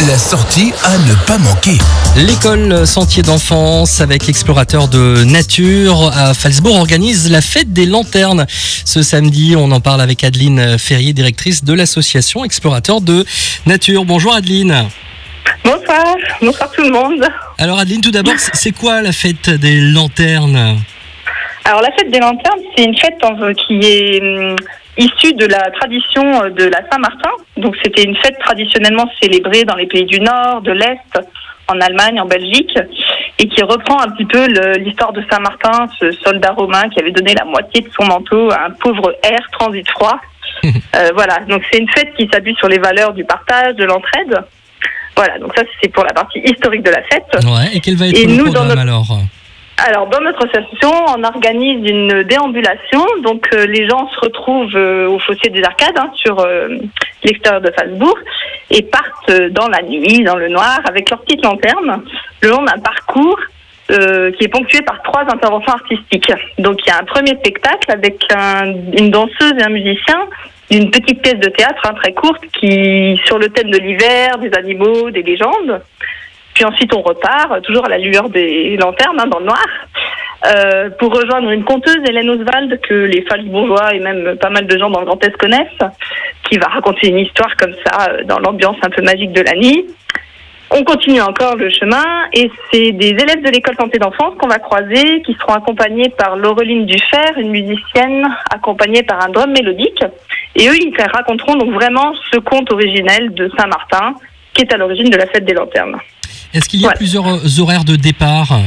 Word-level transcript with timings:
La 0.00 0.18
sortie 0.18 0.72
à 0.82 0.98
ne 0.98 1.14
pas 1.24 1.38
manquer. 1.38 1.78
L'école 2.16 2.84
Sentier 2.84 3.22
d'enfance 3.22 4.00
avec 4.00 4.28
explorateurs 4.28 4.88
de 4.88 5.22
nature 5.22 6.10
à 6.12 6.34
Falsbourg 6.34 6.76
organise 6.76 7.30
la 7.30 7.40
fête 7.40 7.72
des 7.72 7.86
lanternes. 7.86 8.44
Ce 8.48 9.02
samedi, 9.02 9.54
on 9.56 9.70
en 9.70 9.78
parle 9.78 10.00
avec 10.00 10.24
Adeline 10.24 10.78
Ferrier, 10.78 11.12
directrice 11.12 11.62
de 11.62 11.72
l'association 11.72 12.44
Explorateurs 12.44 13.00
de 13.00 13.24
Nature. 13.66 14.04
Bonjour 14.04 14.34
Adeline. 14.34 14.88
Bonsoir, 15.64 16.16
bonsoir 16.42 16.70
tout 16.72 16.82
le 16.82 16.90
monde. 16.90 17.24
Alors 17.58 17.78
Adeline, 17.78 18.00
tout 18.00 18.10
d'abord, 18.10 18.34
c'est 18.52 18.72
quoi 18.72 19.00
la 19.00 19.12
fête 19.12 19.48
des 19.48 19.80
lanternes? 19.80 20.76
Alors 21.64 21.82
la 21.82 21.92
fête 21.92 22.10
des 22.10 22.18
lanternes, 22.18 22.60
c'est 22.76 22.84
une 22.84 22.98
fête 22.98 23.14
qui 23.66 23.78
est 23.80 24.20
issue 24.96 25.34
de 25.34 25.46
la 25.46 25.70
tradition 25.72 26.22
euh, 26.42 26.50
de 26.50 26.64
la 26.64 26.80
Saint-Martin. 26.90 27.30
Donc 27.56 27.76
c'était 27.82 28.02
une 28.02 28.16
fête 28.16 28.38
traditionnellement 28.38 29.10
célébrée 29.20 29.64
dans 29.64 29.76
les 29.76 29.86
pays 29.86 30.04
du 30.04 30.20
Nord, 30.20 30.60
de 30.62 30.72
l'Est, 30.72 31.18
en 31.68 31.80
Allemagne, 31.80 32.20
en 32.20 32.26
Belgique, 32.26 32.78
et 33.38 33.48
qui 33.48 33.62
reprend 33.62 33.98
un 34.00 34.08
petit 34.10 34.26
peu 34.26 34.46
l'histoire 34.78 35.12
de 35.12 35.22
Saint-Martin, 35.30 35.86
ce 35.98 36.10
soldat 36.12 36.52
romain 36.52 36.88
qui 36.90 37.00
avait 37.00 37.10
donné 37.10 37.34
la 37.34 37.44
moitié 37.44 37.80
de 37.80 37.88
son 37.98 38.04
manteau 38.04 38.50
à 38.52 38.66
un 38.66 38.70
pauvre 38.70 39.16
air 39.22 39.40
transit 39.52 39.88
froid. 39.90 40.18
Euh, 40.96 41.10
voilà, 41.14 41.40
donc 41.48 41.62
c'est 41.70 41.78
une 41.80 41.88
fête 41.90 42.14
qui 42.16 42.28
s'appuie 42.32 42.54
sur 42.54 42.68
les 42.68 42.78
valeurs 42.78 43.12
du 43.12 43.24
partage, 43.24 43.74
de 43.74 43.84
l'entraide. 43.84 44.38
Voilà, 45.16 45.38
donc 45.40 45.52
ça 45.56 45.62
c'est 45.82 45.88
pour 45.92 46.04
la 46.04 46.12
partie 46.12 46.38
historique 46.38 46.84
de 46.84 46.90
la 46.90 47.02
fête. 47.02 47.24
Ouais, 47.44 47.74
et 47.76 47.80
quel 47.80 47.96
va 47.96 48.06
être 48.06 48.16
Et 48.16 48.26
le 48.26 48.36
nous, 48.36 48.44
dans 48.44 48.52
programme 48.64 48.68
notre- 48.68 48.80
alors? 48.80 49.18
Alors, 49.76 50.06
dans 50.06 50.20
notre 50.20 50.46
association, 50.46 50.90
on 51.16 51.24
organise 51.24 51.88
une 51.90 52.22
déambulation. 52.22 53.04
Donc, 53.22 53.48
euh, 53.52 53.66
les 53.66 53.88
gens 53.88 54.08
se 54.10 54.20
retrouvent 54.20 54.76
euh, 54.76 55.08
au 55.08 55.18
fossé 55.18 55.50
des 55.50 55.62
Arcades, 55.64 55.98
hein, 55.98 56.10
sur 56.14 56.38
euh, 56.40 56.68
l'extérieur 57.24 57.60
de 57.60 57.70
Falsbourg, 57.72 58.16
et 58.70 58.82
partent 58.82 59.32
dans 59.50 59.68
la 59.68 59.82
nuit, 59.82 60.22
dans 60.22 60.36
le 60.36 60.48
noir, 60.48 60.80
avec 60.88 61.10
leur 61.10 61.20
petite 61.22 61.44
lanterne, 61.44 62.02
le 62.42 62.48
long 62.48 62.62
d'un 62.62 62.78
parcours 62.78 63.38
qui 63.86 64.44
est 64.44 64.48
ponctué 64.48 64.80
par 64.80 65.02
trois 65.02 65.24
interventions 65.30 65.74
artistiques. 65.74 66.32
Donc, 66.58 66.78
il 66.86 66.88
y 66.88 66.90
a 66.90 67.00
un 67.00 67.04
premier 67.04 67.34
spectacle 67.36 67.92
avec 67.92 68.16
un- 68.34 68.72
une 68.96 69.10
danseuse 69.10 69.52
et 69.58 69.62
un 69.62 69.68
musicien 69.68 70.26
d'une 70.70 70.90
petite 70.90 71.20
pièce 71.20 71.38
de 71.38 71.50
théâtre 71.50 71.82
hein, 71.86 71.92
très 72.02 72.14
courte 72.14 72.42
qui 72.58 73.20
sur 73.26 73.38
le 73.38 73.50
thème 73.50 73.70
de 73.70 73.76
l'hiver, 73.76 74.38
des 74.38 74.50
animaux, 74.56 75.10
des 75.10 75.22
légendes. 75.22 75.82
Puis 76.54 76.64
ensuite, 76.64 76.94
on 76.94 77.02
repart, 77.02 77.52
euh, 77.52 77.60
toujours 77.60 77.84
à 77.84 77.88
la 77.88 77.98
lueur 77.98 78.28
des 78.28 78.76
lanternes, 78.76 79.18
hein, 79.18 79.26
dans 79.26 79.40
le 79.40 79.46
noir, 79.46 79.66
euh, 80.46 80.90
pour 80.98 81.12
rejoindre 81.12 81.50
une 81.50 81.64
conteuse, 81.64 81.98
Hélène 82.06 82.30
Oswald, 82.30 82.80
que 82.80 82.94
les 82.94 83.22
Falsbourgeois 83.22 83.94
et 83.94 83.98
même 83.98 84.36
pas 84.36 84.50
mal 84.50 84.66
de 84.66 84.78
gens 84.78 84.90
dans 84.90 85.00
le 85.00 85.06
Grand 85.06 85.22
Est 85.24 85.36
connaissent, 85.36 85.90
qui 86.48 86.58
va 86.58 86.68
raconter 86.68 87.08
une 87.08 87.18
histoire 87.18 87.56
comme 87.56 87.74
ça, 87.84 88.10
euh, 88.10 88.24
dans 88.24 88.38
l'ambiance 88.38 88.76
un 88.82 88.90
peu 88.90 89.02
magique 89.02 89.32
de 89.32 89.42
la 89.42 89.54
nuit. 89.54 89.86
On 90.70 90.82
continue 90.82 91.20
encore 91.20 91.56
le 91.56 91.70
chemin 91.70 92.04
et 92.32 92.50
c'est 92.72 92.92
des 92.92 93.10
élèves 93.10 93.42
de 93.44 93.50
l'école 93.50 93.76
santé 93.76 93.98
d'enfance 93.98 94.34
qu'on 94.38 94.48
va 94.48 94.58
croiser, 94.58 95.22
qui 95.22 95.34
seront 95.34 95.54
accompagnés 95.54 96.08
par 96.08 96.36
Laureline 96.36 96.86
Dufer, 96.86 97.32
une 97.36 97.50
musicienne 97.50 98.26
accompagnée 98.50 99.02
par 99.02 99.22
un 99.24 99.28
drum 99.28 99.50
mélodique. 99.50 100.02
Et 100.56 100.68
eux, 100.68 100.76
ils 100.76 100.94
raconteront 101.12 101.56
donc 101.56 101.72
vraiment 101.74 102.14
ce 102.32 102.38
conte 102.38 102.72
originel 102.72 103.32
de 103.34 103.50
Saint-Martin, 103.56 104.14
qui 104.52 104.62
est 104.62 104.72
à 104.72 104.76
l'origine 104.76 105.10
de 105.10 105.16
la 105.16 105.26
fête 105.26 105.44
des 105.44 105.54
lanternes. 105.54 105.98
Est-ce 106.54 106.68
qu'il 106.68 106.80
y 106.80 106.84
a 106.84 106.88
Ouais. 106.88 106.94
plusieurs 106.96 107.26
euh, 107.26 107.60
horaires 107.60 107.84
de 107.84 107.96
départ? 107.96 108.58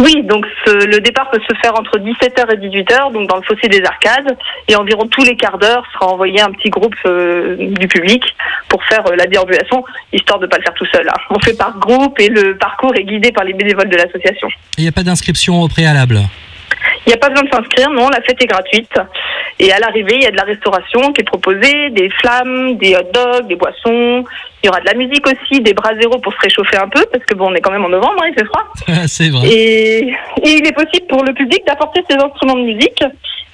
Oui, 0.00 0.22
donc 0.24 0.46
ce- 0.64 0.86
le 0.86 1.00
départ 1.00 1.28
peut 1.30 1.40
se 1.40 1.54
faire 1.60 1.72
entre 1.76 1.98
17h 1.98 2.52
et 2.52 2.56
18h, 2.56 3.12
donc 3.12 3.28
dans 3.28 3.36
le 3.36 3.42
fossé 3.42 3.66
des 3.68 3.82
arcades, 3.84 4.36
et 4.68 4.76
environ 4.76 5.06
tous 5.08 5.24
les 5.24 5.34
quarts 5.36 5.58
d'heure 5.58 5.82
sera 5.92 6.06
envoyé 6.12 6.40
un 6.40 6.50
petit 6.52 6.70
groupe 6.70 6.94
euh, 7.06 7.56
du 7.58 7.88
public 7.88 8.22
pour 8.68 8.82
faire 8.84 9.04
euh, 9.10 9.16
la 9.16 9.26
déambulation, 9.26 9.84
histoire 10.12 10.38
de 10.38 10.44
ne 10.46 10.50
pas 10.50 10.58
le 10.58 10.62
faire 10.62 10.74
tout 10.74 10.86
seul. 10.92 11.08
hein. 11.08 11.20
On 11.30 11.38
fait 11.40 11.56
par 11.56 11.76
groupe 11.78 12.18
et 12.20 12.28
le 12.28 12.56
parcours 12.56 12.94
est 12.96 13.04
guidé 13.04 13.32
par 13.32 13.44
les 13.44 13.54
bénévoles 13.54 13.88
de 13.88 13.96
l'association. 13.96 14.48
Il 14.76 14.82
n'y 14.84 14.88
a 14.88 14.92
pas 14.92 15.02
d'inscription 15.02 15.62
au 15.62 15.68
préalable? 15.68 16.20
Il 17.08 17.12
n'y 17.12 17.14
a 17.14 17.20
pas 17.20 17.30
besoin 17.30 17.44
de 17.44 17.50
s'inscrire, 17.50 17.90
non, 17.90 18.10
la 18.10 18.20
fête 18.20 18.36
est 18.38 18.46
gratuite. 18.46 18.92
Et 19.58 19.72
à 19.72 19.78
l'arrivée, 19.78 20.16
il 20.16 20.24
y 20.24 20.26
a 20.26 20.30
de 20.30 20.36
la 20.36 20.42
restauration 20.42 21.10
qui 21.14 21.22
est 21.22 21.24
proposée, 21.24 21.88
des 21.88 22.10
flammes, 22.10 22.76
des 22.76 22.96
hot 22.96 23.10
dogs, 23.14 23.48
des 23.48 23.56
boissons. 23.56 24.24
Il 24.62 24.66
y 24.66 24.68
aura 24.68 24.80
de 24.80 24.84
la 24.84 24.92
musique 24.92 25.26
aussi, 25.26 25.62
des 25.62 25.72
bras 25.72 25.92
zéro 25.98 26.18
pour 26.18 26.34
se 26.34 26.38
réchauffer 26.40 26.76
un 26.76 26.88
peu, 26.88 27.02
parce 27.10 27.24
que 27.24 27.34
bon, 27.34 27.46
on 27.50 27.54
est 27.54 27.62
quand 27.62 27.70
même 27.70 27.86
en 27.86 27.88
novembre, 27.88 28.22
hein, 28.22 28.26
il 28.28 28.34
fait 28.34 28.44
froid. 28.44 28.64
C'est 29.06 29.30
vrai. 29.30 29.48
Et, 29.48 29.98
et 30.42 30.50
il 30.50 30.66
est 30.66 30.74
possible 30.74 31.06
pour 31.06 31.24
le 31.24 31.32
public 31.32 31.62
d'apporter 31.66 32.02
ses 32.10 32.16
instruments 32.18 32.56
de 32.56 32.64
musique 32.64 33.02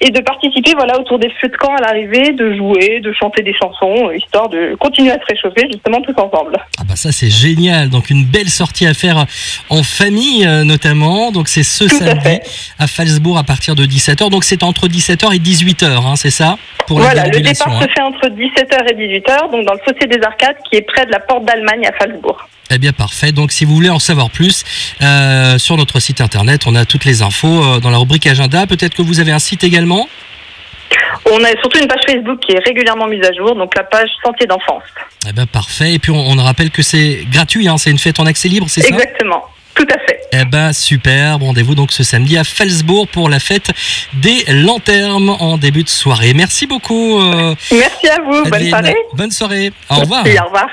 et 0.01 0.09
de 0.09 0.19
participer 0.19 0.73
voilà, 0.75 0.99
autour 0.99 1.19
des 1.19 1.29
feux 1.41 1.47
de 1.47 1.55
camp 1.55 1.73
à 1.75 1.81
l'arrivée, 1.81 2.31
de 2.31 2.55
jouer, 2.55 2.99
de 2.99 3.13
chanter 3.13 3.43
des 3.43 3.53
chansons, 3.53 4.09
euh, 4.09 4.17
histoire 4.17 4.49
de 4.49 4.75
continuer 4.75 5.11
à 5.11 5.19
se 5.19 5.25
réchauffer 5.25 5.67
justement 5.71 6.01
tous 6.01 6.19
ensemble. 6.21 6.57
Ah 6.77 6.83
bah 6.87 6.95
ça 6.95 7.11
c'est 7.11 7.29
génial, 7.29 7.89
donc 7.89 8.09
une 8.09 8.25
belle 8.25 8.49
sortie 8.49 8.85
à 8.85 8.93
faire 8.93 9.25
en 9.69 9.83
famille 9.83 10.45
euh, 10.45 10.63
notamment, 10.63 11.31
donc 11.31 11.47
c'est 11.47 11.63
ce 11.63 11.85
Tout 11.85 11.95
à 11.95 11.99
samedi 11.99 12.39
à 12.79 12.87
Falsbourg 12.87 13.37
à 13.37 13.43
partir 13.43 13.75
de 13.75 13.85
17h, 13.85 14.29
donc 14.29 14.43
c'est 14.43 14.63
entre 14.63 14.87
17h 14.87 15.33
et 15.33 15.39
18h, 15.39 15.85
hein, 15.85 16.15
c'est 16.15 16.31
ça? 16.31 16.57
Pour 16.87 16.99
voilà, 16.99 17.25
le 17.27 17.39
départ 17.39 17.69
hein. 17.69 17.81
se 17.81 17.87
fait 17.87 18.01
entre 18.01 18.27
17h 18.27 18.91
et 18.91 19.19
18h, 19.19 19.51
donc 19.51 19.65
dans 19.65 19.73
le 19.73 19.79
fossé 19.79 20.07
des 20.07 20.21
Arcades 20.23 20.57
qui 20.69 20.77
est 20.77 20.81
près 20.81 21.05
de 21.05 21.11
la 21.11 21.19
porte 21.19 21.45
d'Allemagne 21.45 21.87
à 21.87 21.93
Falsbourg. 21.93 22.47
Eh 22.71 22.79
bien 22.79 22.93
parfait, 22.93 23.31
donc 23.31 23.51
si 23.51 23.63
vous 23.63 23.75
voulez 23.75 23.91
en 23.91 23.99
savoir 23.99 24.31
plus, 24.31 24.63
euh, 25.01 25.59
sur 25.59 25.77
notre 25.77 25.99
site 25.99 26.19
internet 26.19 26.63
on 26.65 26.73
a 26.73 26.85
toutes 26.85 27.05
les 27.05 27.21
infos 27.21 27.63
euh, 27.63 27.79
dans 27.79 27.91
la 27.91 27.97
rubrique 27.97 28.25
agenda, 28.25 28.65
peut-être 28.65 28.95
que 28.95 29.03
vous 29.03 29.19
avez 29.19 29.31
un 29.31 29.39
site 29.39 29.63
également 29.63 29.84
On 31.31 31.43
a 31.43 31.49
surtout 31.59 31.79
une 31.79 31.87
page 31.87 32.01
Facebook 32.07 32.39
qui 32.45 32.53
est 32.53 32.59
régulièrement 32.65 33.07
mise 33.07 33.23
à 33.25 33.33
jour, 33.33 33.55
donc 33.55 33.75
la 33.75 33.83
page 33.83 34.09
Sentier 34.23 34.45
d'enfance. 34.45 34.83
Eh 35.27 35.31
bien 35.33 35.45
parfait, 35.47 35.93
et 35.93 35.99
puis 35.99 36.11
on, 36.11 36.19
on 36.19 36.35
rappelle 36.43 36.69
que 36.69 36.83
c'est 36.83 37.25
gratuit, 37.31 37.67
hein, 37.67 37.77
c'est 37.77 37.89
une 37.91 37.97
fête 37.97 38.19
en 38.19 38.25
accès 38.27 38.47
libre, 38.47 38.67
c'est 38.69 38.81
ça 38.81 38.87
Exactement, 38.89 39.43
tout 39.73 39.87
à 39.89 39.97
fait. 40.05 40.19
Eh 40.31 40.45
ben 40.45 40.71
super, 40.73 41.39
rendez-vous 41.39 41.73
donc 41.75 41.91
ce 41.91 42.03
samedi 42.03 42.37
à 42.37 42.43
Falsbourg 42.43 43.07
pour 43.07 43.29
la 43.29 43.39
fête 43.39 43.71
des 44.13 44.43
lanternes 44.49 45.29
en 45.29 45.57
début 45.57 45.83
de 45.83 45.89
soirée. 45.89 46.33
Merci 46.35 46.67
beaucoup. 46.67 47.19
euh, 47.19 47.55
Merci 47.71 48.07
à 48.09 48.21
vous, 48.21 48.43
bonne 48.43 48.53
Adeline. 48.53 48.69
soirée. 48.69 48.95
Bonne 49.13 49.31
soirée. 49.31 49.71
Au 49.89 49.95
revoir. 49.95 50.23
Merci, 50.25 50.39
au 50.39 50.45
revoir. 50.45 50.67